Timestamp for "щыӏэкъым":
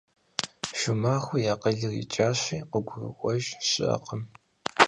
3.67-4.21